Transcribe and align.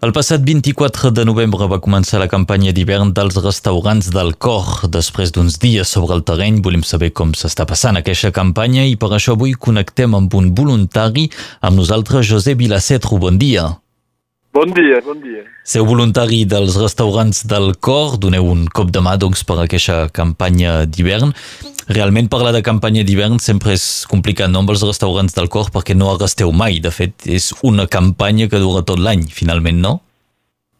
El 0.00 0.14
passat 0.16 0.40
24 0.40 1.10
de 1.12 1.26
novembre 1.28 1.66
va 1.68 1.76
començar 1.84 2.22
la 2.22 2.28
campanya 2.32 2.72
d'hivern 2.72 3.10
dels 3.12 3.34
restaurants 3.44 4.06
del 4.14 4.30
Cor. 4.40 4.86
Després 4.88 5.28
d'uns 5.36 5.58
dies 5.60 5.92
sobre 5.92 6.16
el 6.16 6.22
terreny 6.24 6.62
volem 6.64 6.80
saber 6.90 7.10
com 7.12 7.34
s'està 7.36 7.66
passant 7.68 8.00
aquesta 8.00 8.30
campanya 8.32 8.86
i 8.88 8.96
per 8.96 9.10
això 9.12 9.36
avui 9.36 9.52
connectem 9.52 10.16
amb 10.16 10.38
un 10.40 10.54
voluntari, 10.56 11.26
amb 11.60 11.76
nosaltres 11.82 12.32
José 12.32 12.56
Vilacetro. 12.56 13.20
Bon 13.20 13.36
dia. 13.36 13.66
Bon 14.56 14.72
dia, 14.72 15.02
bon 15.04 15.20
dia. 15.20 15.44
Seu 15.62 15.84
voluntari 15.86 16.40
dels 16.48 16.74
restaurants 16.80 17.44
del 17.46 17.76
Cor, 17.78 18.16
doneu 18.18 18.48
un 18.50 18.64
cop 18.72 18.88
de 18.90 18.98
mà 19.04 19.12
doncs, 19.20 19.44
per 19.46 19.60
aquesta 19.62 20.08
campanya 20.16 20.86
d'hivern. 20.88 21.30
Realment 21.90 22.28
parlar 22.30 22.52
de 22.54 22.60
campanya 22.62 23.02
d'hivern 23.02 23.40
sempre 23.42 23.72
és 23.74 23.84
complicat, 24.06 24.46
no 24.46 24.60
amb 24.62 24.70
els 24.70 24.84
restaurants 24.86 25.34
del 25.34 25.48
cor, 25.50 25.72
perquè 25.74 25.96
no 25.96 26.12
arresteu 26.12 26.52
mai. 26.54 26.78
De 26.78 26.92
fet, 26.94 27.26
és 27.26 27.48
una 27.66 27.88
campanya 27.90 28.46
que 28.52 28.60
dura 28.62 28.84
tot 28.86 29.02
l'any, 29.02 29.24
finalment, 29.34 29.80
no? 29.82 29.96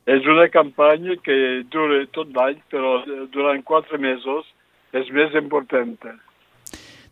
És 0.06 0.22
una 0.30 0.46
campanya 0.54 1.16
que 1.24 1.36
dura 1.72 2.04
tot 2.14 2.30
l'any, 2.36 2.62
però 2.70 3.00
durant 3.34 3.58
quatre 3.66 3.98
mesos 3.98 4.46
és 4.94 5.10
més 5.10 5.34
important. 5.34 5.98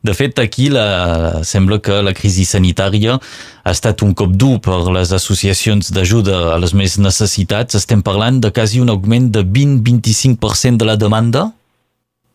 De 0.06 0.14
fet, 0.14 0.38
aquí 0.38 0.68
la, 0.70 1.42
sembla 1.42 1.80
que 1.82 1.98
la 2.06 2.14
crisi 2.14 2.46
sanitària 2.46 3.18
ha 3.18 3.74
estat 3.74 4.06
un 4.06 4.14
cop 4.14 4.30
dur 4.30 4.60
per 4.62 4.78
les 4.94 5.10
associacions 5.10 5.90
d'ajuda 5.90 6.54
a 6.54 6.58
les 6.62 6.70
més 6.70 7.00
necessitats. 7.02 7.74
Estem 7.74 8.06
parlant 8.06 8.38
de 8.38 8.54
quasi 8.54 8.78
un 8.78 8.94
augment 8.94 9.32
de 9.34 9.42
20-25% 9.42 10.78
de 10.78 10.86
la 10.86 10.94
demanda? 10.94 11.48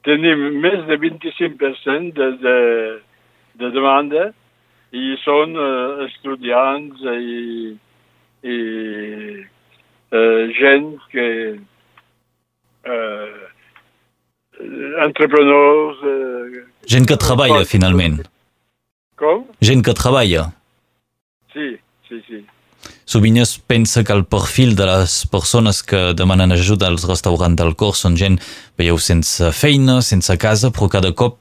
Tenim 0.08 0.60
més 0.64 0.84
de 0.88 0.98
25% 1.02 2.14
de, 2.18 2.30
de, 2.44 2.58
de 3.62 3.72
demanda 3.76 4.30
i 4.94 5.16
són 5.24 5.56
uh, 5.58 6.04
estudiants 6.06 7.02
i, 7.14 7.74
i 8.46 8.58
uh, 10.14 10.42
gent 10.60 10.90
que 11.14 11.28
uh, 12.94 13.44
entrepreneurs 15.08 16.04
uh, 16.06 16.64
gent 16.88 17.08
que 17.10 17.18
treballa 17.18 17.64
finalment. 17.66 18.20
com? 19.18 19.48
gent 19.64 19.82
que 19.86 19.96
treballa. 19.98 20.52
Sí, 21.54 21.72
sí, 22.10 22.22
sí 22.28 22.44
Sovint 23.14 23.38
es 23.38 23.60
pensa 23.60 24.02
que 24.04 24.14
el 24.14 24.24
perfil 24.26 24.72
de 24.76 24.88
les 24.90 25.28
persones 25.30 25.84
que 25.86 26.00
demanen 26.18 26.52
ajuda 26.52 26.88
als 26.90 27.04
restaurants 27.06 27.60
del 27.60 27.76
cor 27.78 27.92
són 27.94 28.16
gent, 28.18 28.40
veieu, 28.80 28.96
sense 28.98 29.52
feina, 29.54 30.00
sense 30.02 30.34
casa, 30.42 30.72
però 30.74 30.88
cada 30.96 31.12
cop 31.20 31.36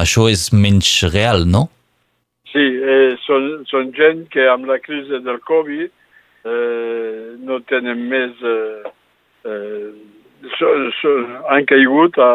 això 0.00 0.30
és 0.32 0.46
menys 0.56 0.88
real, 1.12 1.44
no? 1.44 1.66
Sí, 2.48 2.62
eh, 2.64 3.18
són, 3.26 3.50
són 3.68 3.90
gent 3.98 4.22
que 4.32 4.46
amb 4.48 4.64
la 4.70 4.78
crisi 4.80 5.20
del 5.26 5.42
Covid 5.44 5.90
eh, 5.90 7.36
no 7.44 7.58
tenen 7.68 8.00
més... 8.08 8.40
Eh, 8.40 8.94
eh, 9.44 9.90
so, 10.54 10.70
so, 11.02 11.12
han 11.52 11.68
caigut 11.68 12.16
a, 12.16 12.30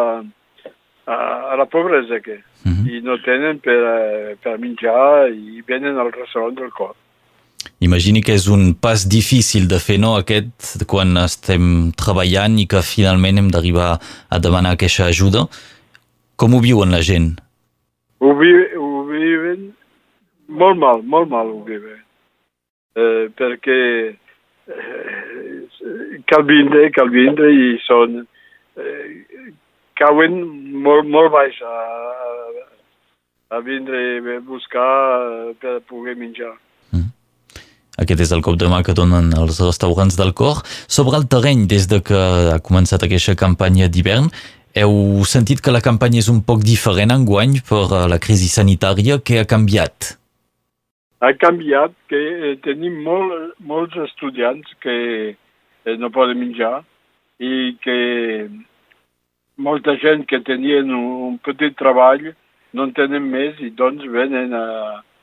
a, 1.10 1.18
a 1.56 1.58
la 1.58 1.66
pobresa 1.66 2.22
que, 2.22 2.38
uh 2.38 2.70
mhm. 2.70 2.86
-huh. 2.86 2.94
i 2.94 3.02
no 3.02 3.18
tenen 3.26 3.58
per, 3.66 3.82
per 4.46 4.60
menjar 4.60 5.34
i 5.34 5.66
venen 5.66 5.98
al 5.98 6.14
restaurant 6.14 6.62
del 6.62 6.70
cor. 6.70 6.94
Imagini 7.86 8.24
que 8.26 8.36
és 8.40 8.48
un 8.50 8.74
pas 8.82 9.06
difícil 9.06 9.68
de 9.72 9.80
fer, 9.84 10.00
no?, 10.02 10.16
aquest, 10.18 10.86
quan 10.90 11.14
estem 11.22 11.92
treballant 12.00 12.58
i 12.62 12.68
que 12.72 12.82
finalment 12.86 13.42
hem 13.42 13.50
d'arribar 13.54 13.92
a 13.96 14.40
demanar 14.42 14.76
aquesta 14.76 15.10
ajuda. 15.12 15.46
Com 16.36 16.56
ho 16.56 16.62
viuen 16.64 16.96
la 16.96 17.04
gent? 17.06 17.36
Ho, 18.20 18.34
vi 18.40 18.52
ho 18.80 19.04
viuen 19.10 19.70
molt 20.48 20.82
mal, 20.82 21.04
molt 21.04 21.30
mal 21.30 21.52
ho 21.52 21.62
viuen. 21.68 22.02
Eh, 22.96 23.28
perquè 23.38 23.80
eh, 24.72 25.60
cal 26.32 26.48
vindre, 26.50 26.90
cal 26.96 27.14
vindre 27.14 27.52
i 27.54 27.76
són... 27.86 28.24
Eh, 28.76 29.54
cauen 29.96 30.42
molt, 30.84 31.08
molt 31.08 31.32
baix 31.34 31.62
a, 31.64 31.76
a, 33.56 33.60
vindre 33.64 34.02
a 34.36 34.40
buscar 34.44 35.54
per 35.62 35.80
poder 35.90 36.18
menjar. 36.20 36.54
Aquest 38.02 38.26
és 38.26 38.34
el 38.36 38.44
cop 38.44 38.58
de 38.60 38.68
mà 38.68 38.82
que 38.84 38.96
donen 38.98 39.32
els 39.40 39.62
restaurants 39.64 40.18
del 40.20 40.34
cor. 40.36 40.62
Sobre 40.88 41.16
el 41.20 41.30
terreny, 41.32 41.64
des 41.72 41.88
de 41.88 42.02
que 42.04 42.20
ha 42.52 42.60
començat 42.60 43.06
aquesta 43.06 43.38
campanya 43.40 43.88
d'hivern, 43.88 44.28
heu 44.76 45.24
sentit 45.24 45.62
que 45.64 45.72
la 45.72 45.84
campanya 45.84 46.20
és 46.20 46.28
un 46.32 46.42
poc 46.44 46.66
diferent 46.68 47.14
enguany 47.16 47.62
per 47.70 47.86
eh, 47.88 48.04
la 48.12 48.20
crisi 48.20 48.52
sanitària. 48.52 49.22
Què 49.24 49.40
ha 49.40 49.48
canviat? 49.48 50.16
Ha 51.24 51.32
canviat 51.40 51.96
que 52.12 52.20
eh, 52.20 52.54
tenim 52.66 53.00
molt, 53.06 53.56
molts 53.64 53.96
estudiants 54.10 54.68
que 54.84 54.98
eh, 55.32 55.96
no 55.96 56.12
poden 56.12 56.42
menjar 56.44 56.82
i 57.40 57.76
que 57.84 58.00
molta 59.56 59.96
gent 60.04 60.28
que 60.28 60.44
tenien 60.44 60.92
un 60.92 61.40
petit 61.44 61.76
treball 61.80 62.34
no 62.76 62.84
en 62.84 62.92
tenen 62.96 63.24
més 63.32 63.60
i 63.64 63.72
doncs 63.72 64.04
venen 64.12 64.52
a, 64.52 64.66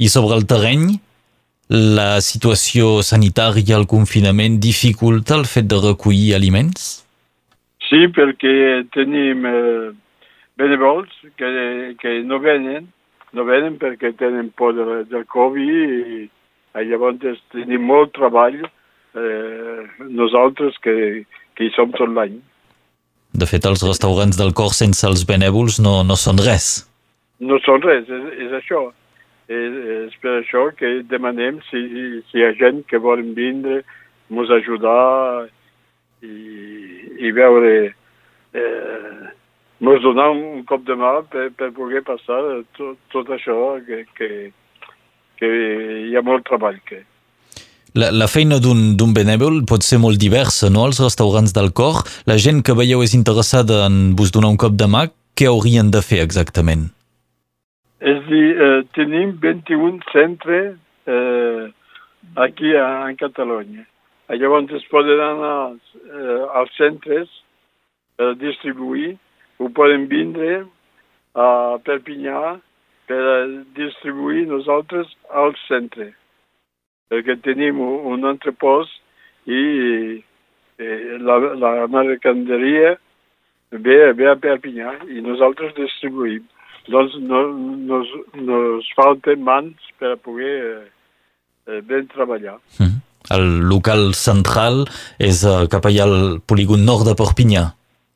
I 0.00 0.08
sobre 0.08 0.34
el 0.36 0.46
terreny, 0.50 1.00
la 1.70 2.20
situació 2.24 3.02
sanitària, 3.06 3.76
el 3.78 3.86
confinament, 3.86 4.60
dificulta 4.60 5.34
el 5.38 5.46
fet 5.46 5.66
de 5.70 5.76
recollir 5.86 6.34
aliments? 6.34 7.06
Sí, 7.88 8.08
perquè 8.10 8.84
tenim... 8.94 9.46
Eh, 9.46 9.90
benevols 10.60 11.12
que, 11.40 11.48
que 12.00 12.18
no 12.26 12.40
venen, 12.42 12.90
no 13.36 13.46
venen 13.48 13.78
perquè 13.80 14.12
tenen 14.18 14.50
por 14.56 14.76
de, 14.76 15.02
del 15.10 15.26
Covid 15.30 15.96
i, 16.20 16.28
i 16.78 16.86
llavors 16.90 17.42
tenim 17.54 17.88
molt 17.88 18.14
treball 18.16 18.60
eh, 18.62 19.82
nosaltres 20.06 20.78
que, 20.84 21.24
que 21.56 21.66
hi 21.66 21.72
som 21.76 21.92
tot 21.96 22.12
l'any. 22.14 22.38
De 23.40 23.46
fet, 23.46 23.66
els 23.66 23.82
restaurants 23.86 24.38
del 24.38 24.54
cor 24.58 24.72
sense 24.74 25.06
els 25.06 25.24
benèvols 25.26 25.78
no, 25.82 26.00
no 26.06 26.16
són 26.18 26.40
res. 26.42 26.70
No 27.40 27.60
són 27.64 27.82
res, 27.86 28.08
és, 28.10 28.26
és 28.46 28.56
això. 28.58 28.88
És, 29.50 29.76
és 30.06 30.18
per 30.22 30.36
això 30.40 30.68
que 30.78 31.00
demanem 31.10 31.58
si, 31.70 31.80
si 32.28 32.38
hi 32.38 32.44
ha 32.46 32.52
gent 32.58 32.84
que 32.90 33.00
volen 33.02 33.32
vindre, 33.34 33.80
ens 34.30 34.50
ajudar 34.54 35.48
i, 36.22 36.34
i 37.18 37.32
veure 37.34 37.72
eh, 37.90 39.30
ens 39.80 40.02
donar 40.04 40.30
un 40.30 40.64
cop 40.68 40.84
de 40.84 40.96
mà 40.96 41.12
per, 41.32 41.48
per 41.56 41.70
poder 41.76 42.02
passar 42.04 42.40
tot, 42.76 42.98
tot 43.12 43.30
això 43.32 43.78
que, 43.86 44.04
que, 44.16 44.28
que 45.40 45.50
hi 46.10 46.16
ha 46.16 46.22
molt 46.26 46.44
treball. 46.48 46.76
Que... 46.84 47.00
La, 47.96 48.10
la 48.12 48.28
feina 48.30 48.60
d'un 48.62 49.14
benèvol 49.16 49.64
pot 49.66 49.82
ser 49.86 49.98
molt 50.02 50.20
diversa, 50.20 50.68
no?, 50.70 50.84
als 50.86 51.00
restaurants 51.02 51.54
del 51.56 51.72
cor. 51.72 52.04
La 52.30 52.36
gent 52.38 52.62
que 52.62 52.76
veieu 52.76 53.02
és 53.02 53.16
interessada 53.16 53.86
en 53.88 54.14
vos 54.18 54.30
donar 54.30 54.52
un 54.52 54.60
cop 54.60 54.76
de 54.78 54.86
mà, 54.86 55.08
què 55.34 55.48
haurien 55.48 55.90
de 55.90 56.02
fer 56.04 56.20
exactament? 56.22 56.90
És 58.00 58.20
dir, 58.28 58.46
eh, 58.56 58.82
tenim 58.96 59.32
21 59.40 59.98
centres 60.12 60.76
eh, 61.08 61.64
aquí 62.36 62.76
a, 62.76 63.08
en 63.08 63.16
Catalunya. 63.20 63.86
Llavors 64.30 64.70
es 64.76 64.84
poden 64.92 65.18
anar 65.18 65.72
eh, 65.74 66.40
als 66.60 66.70
centres 66.78 67.32
a 68.20 68.30
distribuir 68.38 69.16
ho 69.60 69.68
poden 69.76 70.08
vindre 70.08 70.64
a 71.36 71.78
Perpinyà 71.84 72.56
per 73.10 73.22
distribuir 73.76 74.46
nosaltres 74.48 75.10
al 75.42 75.52
centre, 75.66 76.10
perquè 77.10 77.36
tenim 77.44 77.80
un 77.82 78.24
entrepòs 78.30 78.90
i 79.50 79.62
eh, 80.80 81.18
la, 81.20 81.36
la 81.60 81.72
mercanderia 81.92 82.94
ve, 83.70 83.98
ve 84.16 84.30
a 84.30 84.38
Perpinyà 84.40 84.96
i 85.10 85.22
nosaltres 85.26 85.76
distribuïm. 85.78 86.46
Doncs 86.90 87.18
no, 87.20 87.42
nos, 87.90 88.08
nos 88.40 88.88
falten 88.96 89.44
mans 89.44 89.92
per 90.00 90.14
a 90.14 90.18
poder 90.18 90.56
eh, 90.70 90.88
eh 91.68 91.82
ben 91.86 92.08
treballar. 92.10 92.56
Mm. 92.80 92.96
El 93.30 93.44
local 93.68 94.14
central 94.16 94.86
és 95.20 95.42
uh, 95.44 95.68
cap 95.70 95.84
allà 95.86 96.06
al 96.08 96.40
polígon 96.48 96.86
nord 96.88 97.04
de 97.06 97.12
Perpinyà 97.18 97.66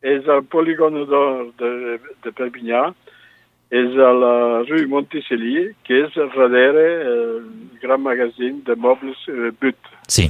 és 0.05 0.29
al 0.29 0.45
polígon 0.53 1.01
d'or 1.09 1.49
de, 1.61 1.99
de 2.25 2.33
Perpinyà, 2.37 2.91
és 3.75 3.97
a 3.99 4.13
la 4.15 4.37
rue 4.69 4.87
Monticelli, 4.91 5.71
que 5.87 6.05
és 6.05 6.17
darrere 6.37 6.85
el 7.09 7.25
gran 7.83 8.03
magazín 8.05 8.61
de 8.67 8.77
mobles 8.77 9.19
eh, 9.33 9.51
But. 9.61 9.93
Sí. 10.07 10.29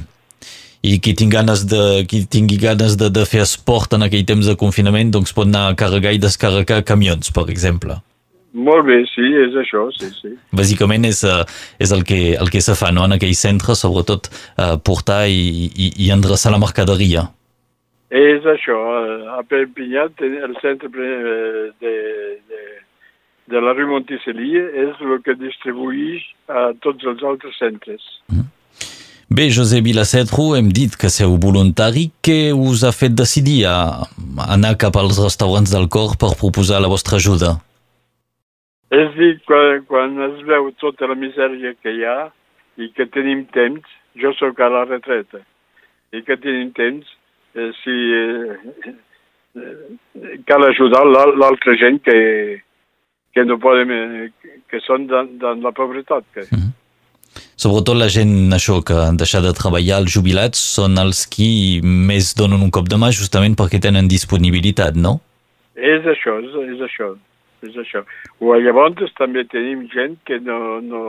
I 0.85 0.99
qui 1.01 1.15
tingui 1.17 1.33
ganes, 1.33 1.65
de, 1.67 2.05
qui 2.09 2.23
tingui 2.29 2.57
ganes 2.61 2.95
de, 2.97 3.09
de 3.09 3.25
fer 3.25 3.41
esport 3.43 3.93
en 3.97 4.05
aquell 4.05 4.25
temps 4.25 4.47
de 4.47 4.57
confinament, 4.59 5.11
doncs 5.13 5.33
pot 5.33 5.49
anar 5.49 5.71
a 5.71 5.77
carregar 5.77 6.13
i 6.13 6.21
descarregar 6.21 6.83
camions, 6.85 7.31
per 7.33 7.47
exemple. 7.49 7.97
Molt 8.55 8.85
bé, 8.87 9.01
sí, 9.11 9.25
és 9.41 9.55
això, 9.59 9.89
sí, 9.97 10.07
sí. 10.15 10.31
Bàsicament 10.55 11.03
és, 11.09 11.25
uh, 11.27 11.41
és 11.81 11.91
el, 11.91 12.05
que, 12.07 12.37
el 12.39 12.53
que 12.53 12.61
se 12.63 12.77
fa 12.79 12.93
no? 12.95 13.03
en 13.03 13.17
aquell 13.17 13.33
centre, 13.35 13.75
sobretot 13.75 14.29
uh, 14.31 14.77
portar 14.79 15.25
i, 15.27 15.67
i, 15.73 15.89
i 16.05 16.13
endreçar 16.15 16.53
la 16.53 16.61
mercaderia. 16.61 17.25
És 18.15 18.45
això, 18.47 18.75
a 19.35 19.41
Perpinyà, 19.49 20.07
el 20.23 20.53
centre 20.61 20.89
de, 20.93 21.07
de, 21.83 21.93
de 23.51 23.61
la 23.61 23.73
rue 23.75 23.89
Monticelli 23.89 24.53
és 24.55 25.01
el 25.03 25.17
que 25.25 25.35
distribuïx 25.35 26.29
a 26.47 26.69
tots 26.85 27.03
els 27.11 27.23
altres 27.27 27.57
centres. 27.59 28.05
Mm. 28.31 28.47
Bé, 29.35 29.49
José 29.51 29.81
Vilacetro, 29.81 30.53
hem 30.55 30.69
dit 30.71 30.93
que 30.95 31.09
seu 31.11 31.33
voluntari. 31.41 32.05
Què 32.23 32.53
us 32.53 32.85
ha 32.85 32.93
fet 32.95 33.17
decidir 33.17 33.65
a 33.67 33.75
anar 34.45 34.77
cap 34.79 34.95
als 35.01 35.19
restaurants 35.19 35.73
del 35.73 35.89
cor 35.91 36.13
per 36.21 36.37
proposar 36.39 36.79
la 36.79 36.91
vostra 36.91 37.17
ajuda? 37.19 37.55
És 38.95 39.11
dir, 39.17 39.33
quan, 39.49 39.81
quan 39.89 40.15
es 40.29 40.39
veu 40.47 40.69
tota 40.79 41.09
la 41.11 41.17
misèria 41.19 41.73
que 41.81 41.91
hi 41.91 42.05
ha 42.07 42.29
i 42.79 42.91
que 42.95 43.09
tenim 43.11 43.43
temps, 43.51 43.89
jo 44.15 44.31
sóc 44.39 44.61
a 44.61 44.71
la 44.71 44.85
retreta, 44.87 45.41
i 46.15 46.21
que 46.23 46.37
tenim 46.39 46.69
temps, 46.77 47.09
eh, 47.09 47.24
si 47.81 47.95
eh, 48.19 48.93
eh, 49.55 50.39
cal 50.47 50.63
ajudar 50.67 51.05
l'altra 51.07 51.75
gent 51.79 52.01
que, 52.03 52.61
que 53.33 53.45
no 53.45 53.59
podem, 53.59 53.91
eh, 53.91 54.55
que 54.69 54.81
són 54.83 55.07
dans, 55.07 55.29
dans 55.39 55.61
la 55.63 55.71
pobretat. 55.71 56.23
Que... 56.33 56.47
Mm 56.51 56.59
-hmm. 56.59 56.73
Sobretot 57.55 57.97
la 57.97 58.07
gent, 58.11 58.51
això, 58.55 58.81
que 58.83 58.95
han 59.07 59.17
deixat 59.17 59.43
de 59.43 59.53
treballar, 59.55 59.99
els 60.01 60.11
jubilats, 60.15 60.59
són 60.75 60.97
els 60.97 61.25
qui 61.27 61.81
més 61.83 62.33
donen 62.35 62.61
un 62.61 62.71
cop 62.71 62.87
de 62.91 62.97
mà 62.99 63.11
justament 63.11 63.55
perquè 63.55 63.79
tenen 63.79 64.07
disponibilitat, 64.07 64.95
no? 64.95 65.19
És 65.75 66.03
això, 66.03 66.39
és, 66.43 66.53
és 66.73 66.81
això, 66.89 67.15
és 67.67 67.75
això. 67.83 68.03
O 68.39 68.55
llavors 68.55 69.13
també 69.17 69.43
tenim 69.43 69.87
gent 69.93 70.17
que 70.27 70.39
no, 70.39 70.59
no, 70.81 71.03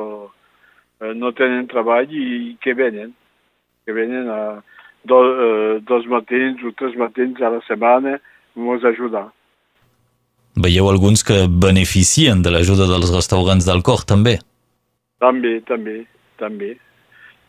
eh, 1.02 1.14
no 1.14 1.32
tenen 1.32 1.66
treball 1.66 2.10
i 2.10 2.56
que 2.62 2.74
venen, 2.74 3.12
que 3.84 3.92
venen 3.92 4.30
a 4.30 4.40
do, 5.06 5.20
eh, 5.46 5.78
dos 5.86 6.06
matins 6.10 6.62
o 6.66 6.74
tres 6.76 6.96
matins 6.98 7.40
a 7.40 7.52
la 7.54 7.62
setmana 7.68 8.18
ens 8.56 8.84
ajudar. 8.84 9.28
Veieu 10.56 10.88
alguns 10.88 11.22
que 11.22 11.44
beneficien 11.48 12.42
de 12.42 12.50
l'ajuda 12.50 12.88
dels 12.88 13.12
restaurants 13.12 13.66
del 13.68 13.82
cor, 13.84 14.06
també? 14.08 14.38
També, 15.20 15.60
també 15.68 16.04
també. 16.38 16.76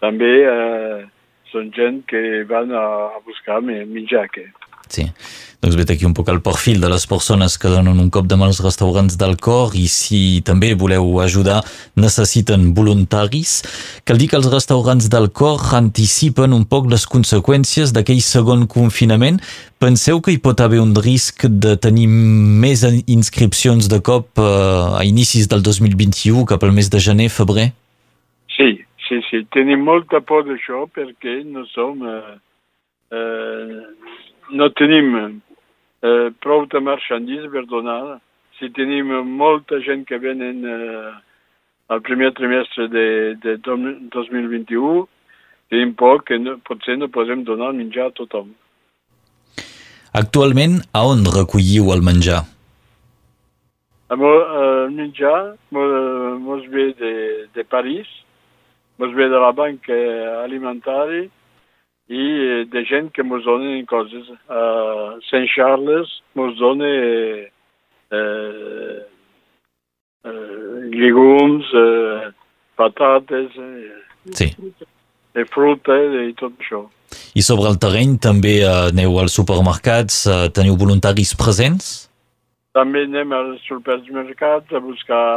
També 0.03 0.31
eh, 0.45 1.05
són 1.51 1.71
gent 1.75 2.03
que 2.09 2.43
van 2.49 2.71
a, 2.75 2.85
a 3.17 3.21
buscar 3.25 3.61
menjar. 3.65 4.27
Que... 4.33 4.47
Sí, 4.87 5.07
doncs 5.67 5.75
vet 5.75 5.89
aquí 5.91 6.05
un 6.07 6.13
poc 6.15 6.29
el 6.31 6.39
perfil 6.39 6.79
de 6.79 6.87
les 6.87 7.03
persones 7.11 7.57
que 7.59 7.67
donen 7.67 7.99
un 7.99 8.09
cop 8.13 8.27
de 8.31 8.37
mà 8.39 8.45
als 8.47 8.61
restaurants 8.63 9.17
del 9.19 9.35
cor 9.35 9.73
i 9.75 9.87
si 9.91 10.39
també 10.47 10.69
voleu 10.79 11.19
ajudar 11.19 11.57
necessiten 11.99 12.69
voluntaris. 12.77 13.57
Cal 14.07 14.15
dir 14.21 14.29
que 14.31 14.37
els 14.39 14.47
restaurants 14.47 15.09
del 15.11 15.27
cor 15.35 15.59
anticipen 15.75 16.55
un 16.55 16.63
poc 16.63 16.87
les 16.87 17.03
conseqüències 17.03 17.91
d'aquell 17.91 18.21
segon 18.23 18.63
confinament. 18.71 19.41
Penseu 19.83 20.21
que 20.23 20.31
hi 20.31 20.39
pot 20.39 20.63
haver 20.63 20.79
un 20.79 20.93
risc 20.95 21.43
de 21.51 21.75
tenir 21.75 22.07
més 22.07 22.85
inscripcions 23.05 23.89
de 23.91 23.99
cop 23.99 24.39
eh, 24.39 25.01
a 25.01 25.03
inicis 25.03 25.51
del 25.51 25.65
2021 25.67 26.45
cap 26.47 26.63
al 26.63 26.71
mes 26.71 26.87
de 26.87 27.01
gener, 27.03 27.27
febrer? 27.27 27.73
Sí, 28.55 28.71
sí, 29.09 29.19
sí. 29.27 29.43
Tenim 29.51 29.83
molta 29.83 30.23
por 30.23 30.47
d'això 30.47 30.85
perquè 30.87 31.41
no 31.43 31.67
som... 31.75 32.07
Eh, 32.07 32.39
eh, 33.19 33.83
no 34.47 34.69
tenim 34.71 35.41
eh, 36.07 36.29
prou 36.43 36.65
de 36.71 36.79
marchandís 36.83 37.45
per 37.53 37.65
donar. 37.69 38.19
Si 38.57 38.69
tenim 38.73 39.11
molta 39.37 39.79
gent 39.85 40.05
que 40.09 40.17
venen 40.17 40.63
eh, 40.65 41.13
al 41.93 42.01
primer 42.01 42.33
trimestre 42.33 42.87
de, 42.89 43.07
de 43.43 43.57
2021, 43.63 45.07
tenim 45.69 45.93
por 45.93 46.23
que 46.23 46.39
no, 46.39 46.57
potser 46.67 46.97
no 46.97 47.09
podem 47.09 47.43
donar 47.43 47.73
menjar 47.73 48.09
a 48.09 48.15
tothom. 48.15 48.53
Actualment, 50.17 50.79
a 50.93 51.03
on 51.05 51.25
recolliu 51.29 51.91
el 51.93 52.01
menjar? 52.01 52.43
El 54.09 54.21
menjar 54.95 55.57
mos 55.71 56.63
ve 56.71 56.93
de, 56.97 57.15
de 57.53 57.63
París, 57.63 58.07
mos 58.97 59.13
ve 59.13 59.27
de 59.29 59.41
la 59.43 59.51
banca 59.51 59.97
alimentària 60.45 61.27
i 62.09 62.23
eh, 62.23 62.65
de 62.71 62.83
gent 62.87 63.11
que 63.11 63.23
mos 63.23 63.43
donen 63.43 63.85
coses. 63.85 64.29
A 64.49 65.17
Sant 65.29 65.47
Charles 65.51 66.21
mos 66.35 66.55
dona 66.59 66.87
eh, 66.87 67.51
eh, 68.11 68.99
llegums, 70.93 71.67
eh, 71.73 72.29
patates, 72.79 73.51
eh, 73.57 74.31
sí. 74.31 74.53
de 75.35 75.45
fruta 75.51 75.97
i 76.23 76.33
tot 76.37 76.55
això. 76.61 76.85
I 77.37 77.43
sobre 77.45 77.69
el 77.69 77.77
terreny 77.81 78.17
també 78.23 78.57
eh, 78.63 78.71
aneu 78.89 79.19
als 79.19 79.35
supermercats, 79.37 80.25
eh, 80.27 80.47
teniu 80.55 80.79
voluntaris 80.79 81.35
presents? 81.37 82.07
També 82.77 83.03
anem 83.07 83.31
als 83.33 83.63
supermercats 83.67 84.71
a 84.71 84.81
buscar 84.83 85.27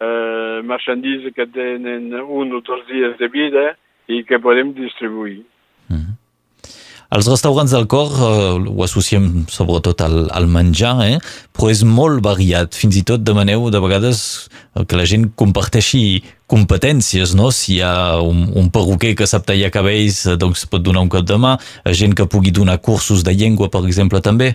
eh, 0.00 0.58
marchandise 0.64 1.32
que 1.36 1.46
tenen 1.46 2.12
un 2.20 2.56
o 2.56 2.60
dos 2.64 2.84
dies 2.88 3.16
de 3.18 3.28
vida 3.28 3.72
i 4.08 4.24
que 4.24 4.40
podem 4.42 4.72
distribuir. 4.74 5.42
Els 7.10 7.26
restaurants 7.26 7.72
del 7.74 7.88
cor 7.90 8.12
eh, 8.14 8.70
ho 8.70 8.84
associem 8.86 9.24
sobretot 9.50 10.04
al, 10.06 10.28
al 10.30 10.46
menjar, 10.46 10.92
eh? 11.08 11.16
però 11.50 11.70
és 11.72 11.82
molt 11.82 12.22
variat. 12.22 12.76
Fins 12.78 13.00
i 13.00 13.02
tot 13.06 13.24
demaneu 13.26 13.66
de 13.74 13.80
vegades 13.82 14.20
que 14.86 14.98
la 14.98 15.08
gent 15.10 15.26
comparteixi 15.34 16.22
competències, 16.50 17.34
no? 17.34 17.50
Si 17.54 17.76
hi 17.76 17.82
ha 17.82 18.20
un, 18.22 18.46
un 18.54 18.70
perruquer 18.70 19.16
que 19.18 19.26
sap 19.26 19.48
tallar 19.48 19.72
cabells, 19.74 20.22
eh, 20.30 20.38
doncs 20.38 20.68
pot 20.70 20.86
donar 20.86 21.02
un 21.02 21.10
cop 21.10 21.26
de 21.26 21.38
mà. 21.42 21.56
Gent 21.90 22.14
que 22.14 22.30
pugui 22.30 22.54
donar 22.54 22.78
cursos 22.78 23.26
de 23.26 23.34
llengua, 23.34 23.70
per 23.74 23.82
exemple, 23.88 24.22
també. 24.22 24.54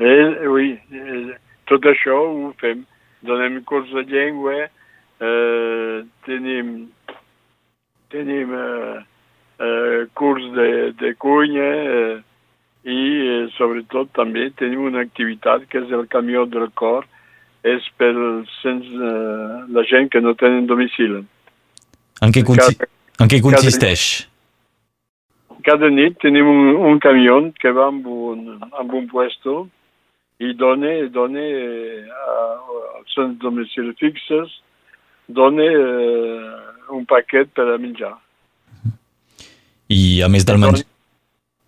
Eh, 0.00 0.28
oui, 0.52 0.74
eh, 0.92 1.36
tot 1.68 1.88
això 1.88 2.20
ho 2.28 2.52
fem 2.60 2.84
donem 3.22 3.62
curs 3.64 3.88
de 3.92 4.04
llengua, 4.08 4.68
eh, 5.20 6.04
tenim, 6.24 6.88
tenim 8.08 8.54
eh, 8.54 9.00
eh, 9.60 10.06
curs 10.14 10.44
de, 10.56 10.92
de 11.00 11.14
cuina 11.14 11.68
eh, 11.68 12.16
i 12.84 13.00
eh, 13.28 13.48
sobretot 13.58 14.12
també 14.16 14.48
tenim 14.56 14.86
una 14.88 15.04
activitat 15.04 15.66
que 15.68 15.82
és 15.84 15.92
el 15.92 16.06
camió 16.12 16.46
del 16.48 16.70
cor, 16.74 17.06
és 17.62 17.84
per 18.00 18.12
sens, 18.60 18.86
eh, 18.88 19.58
la 19.68 19.84
gent 19.88 20.08
que 20.12 20.22
no 20.24 20.34
tenen 20.34 20.66
domicili. 20.70 21.22
En 22.24 22.32
què, 22.32 22.44
consi 22.44 22.72
cada, 22.72 22.88
en 23.20 23.32
què 23.32 23.40
consisteix? 23.44 24.06
Cada, 25.60 25.60
cada 25.68 25.92
nit 25.92 26.16
tenim 26.24 26.48
un, 26.48 26.72
un 26.92 27.02
camió 27.04 27.42
que 27.60 27.72
va 27.76 27.90
amb 27.92 28.08
un, 28.08 28.56
amb 28.72 28.96
un 28.96 29.06
puesto 29.12 29.66
i 30.40 30.54
dona, 30.56 30.94
dona 31.12 31.44
eh, 31.44 32.08
als 32.96 33.12
seus 33.12 33.36
domicilis 33.44 34.00
fixes 34.00 34.56
dona 35.28 35.68
eh, 35.68 36.48
un 36.96 37.04
paquet 37.06 37.52
per 37.54 37.68
a 37.68 37.78
menjar. 37.78 38.16
I 39.90 40.22
a 40.24 40.30
més 40.32 40.46
del 40.46 40.60
menjar... 40.62 40.86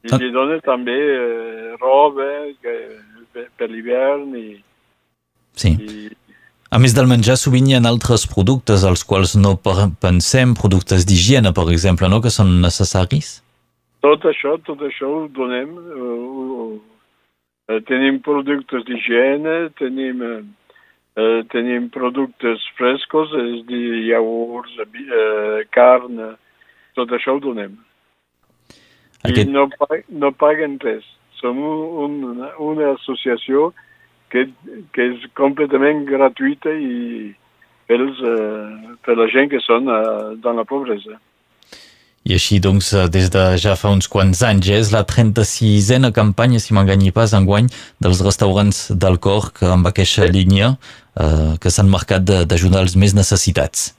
I 0.02 0.18
li 0.18 0.32
dona 0.34 0.58
també 0.66 0.96
eh, 0.98 1.74
roba 1.78 2.26
que, 2.62 2.74
per, 3.34 3.68
l'hivern 3.70 4.34
i... 4.38 4.48
Sí. 5.58 5.74
I, 5.76 6.10
a 6.72 6.80
més 6.80 6.94
del 6.96 7.06
menjar, 7.10 7.36
sovint 7.36 7.68
hi 7.68 7.76
ha 7.76 7.82
altres 7.86 8.24
productes 8.30 8.86
als 8.88 9.04
quals 9.04 9.36
no 9.36 9.58
pensem, 9.60 10.56
productes 10.58 11.04
d'higiene, 11.06 11.52
per 11.52 11.68
exemple, 11.74 12.08
no? 12.08 12.22
que 12.24 12.32
són 12.32 12.56
necessaris? 12.64 13.36
Tot 14.02 14.24
això, 14.26 14.56
tot 14.66 14.80
això 14.82 15.10
ho 15.10 15.26
donem, 15.30 15.76
ho, 15.76 16.70
Eh, 17.72 17.80
tenim 17.86 18.18
productes 18.20 18.84
d'higiene, 18.84 19.70
tenim, 19.78 20.22
eh, 21.16 21.42
tenim 21.52 21.88
productes 21.94 22.64
frescos, 22.76 23.30
és 23.38 23.60
a 23.60 23.66
dir, 23.68 23.86
iogurts, 24.10 24.74
eh, 24.82 25.64
carn, 25.70 26.36
tot 26.94 27.08
això 27.10 27.36
ho 27.36 27.40
donem. 27.40 27.78
Aquest... 29.22 29.48
I 29.48 29.52
no, 29.52 29.68
no 30.22 30.32
paguen 30.34 30.78
res. 30.82 31.06
Som 31.40 31.58
un, 31.58 32.18
una, 32.32 32.52
una 32.62 32.92
associació 32.94 33.72
que, 34.32 34.46
que 34.94 35.08
és 35.12 35.26
completament 35.38 36.04
gratuïta 36.08 36.72
i 36.72 37.32
pels, 37.90 38.22
eh, 38.24 38.96
per 39.04 39.18
la 39.18 39.28
gent 39.32 39.50
que 39.52 39.60
són 39.62 39.90
eh, 39.90 40.34
dans 40.42 40.56
la 40.56 40.66
pobresa. 40.68 41.18
I 42.22 42.36
així, 42.36 42.60
doncs, 42.62 42.92
eh, 42.94 43.08
des 43.10 43.28
de 43.34 43.42
ja 43.58 43.74
fa 43.78 43.90
uns 43.90 44.06
quants 44.10 44.44
anys, 44.46 44.68
eh, 44.70 44.78
és 44.78 44.92
la 44.94 45.02
36a 45.08 46.12
campanya, 46.14 46.60
si 46.62 46.74
m'enganyi 46.74 47.10
pas, 47.14 47.34
enguany, 47.34 47.66
dels 48.02 48.22
restaurants 48.22 48.84
del 48.94 49.18
cor, 49.18 49.50
que 49.56 49.66
amb 49.66 49.90
aquesta 49.90 50.28
línia 50.30 50.76
eh, 51.18 51.58
que 51.60 51.74
s'han 51.74 51.90
marcat 51.90 52.24
d'ajudar 52.24 52.86
els 52.86 52.94
més 52.96 53.16
necessitats. 53.18 53.90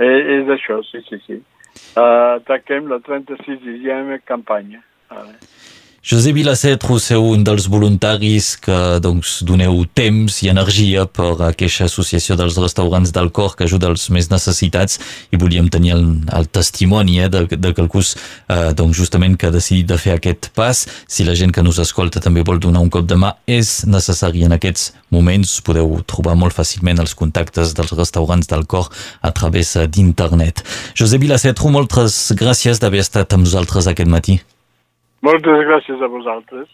Eh, 0.00 0.40
és 0.40 0.50
això, 0.56 0.80
sí, 0.88 1.04
sí, 1.10 1.20
sí. 1.26 1.40
Uh, 1.96 2.38
ataquem 2.38 2.86
la 2.86 3.00
36a 3.00 4.20
campanya. 4.24 4.84
Uh. 5.10 5.34
Josep 6.08 6.38
Vilacetro, 6.38 6.94
seu 7.04 7.20
un 7.20 7.42
dels 7.44 7.66
voluntaris 7.68 8.54
que 8.64 8.76
doncs, 9.04 9.42
doneu 9.44 9.82
temps 9.92 10.38
i 10.40 10.48
energia 10.48 11.02
per 11.04 11.34
a 11.34 11.50
aquesta 11.50 11.84
associació 11.84 12.32
dels 12.40 12.56
restaurants 12.56 13.12
del 13.12 13.28
cor 13.28 13.52
que 13.58 13.66
ajuda 13.66 13.90
els 13.92 14.06
més 14.16 14.30
necessitats 14.32 14.96
i 15.28 15.36
volíem 15.36 15.68
tenir 15.68 15.92
el, 15.98 16.06
el 16.32 16.48
testimoni 16.48 17.20
eh, 17.20 17.28
de, 17.28 17.44
de 17.52 17.74
qualcús 17.76 18.14
eh, 18.16 18.72
doncs, 18.72 18.96
justament 18.96 19.36
que 19.36 19.50
ha 19.50 19.52
decidit 19.52 19.92
de 19.92 20.00
fer 20.00 20.16
aquest 20.16 20.48
pas. 20.56 20.86
Si 21.04 21.28
la 21.28 21.36
gent 21.36 21.52
que 21.52 21.66
nos 21.66 21.76
escolta 21.84 22.24
també 22.24 22.40
vol 22.40 22.56
donar 22.56 22.80
un 22.80 22.88
cop 22.88 23.04
de 23.04 23.20
mà, 23.20 23.36
és 23.44 23.84
necessari 23.84 24.48
en 24.48 24.56
aquests 24.56 24.94
moments. 25.12 25.58
Podeu 25.60 25.98
trobar 26.08 26.40
molt 26.40 26.56
fàcilment 26.56 27.04
els 27.04 27.12
contactes 27.20 27.76
dels 27.76 27.92
restaurants 28.00 28.48
del 28.48 28.64
cor 28.64 28.88
a 29.20 29.36
través 29.36 29.76
d'internet. 29.76 30.64
Josep 30.96 31.20
Vilacetro, 31.20 31.68
moltes 31.68 32.30
gràcies 32.32 32.80
d'haver 32.80 33.04
estat 33.04 33.36
amb 33.36 33.44
nosaltres 33.44 33.92
aquest 33.92 34.08
matí. 34.08 34.40
Moltes 35.26 35.64
gràcies 35.66 36.02
a 36.02 36.08
vosaltres. 36.12 36.68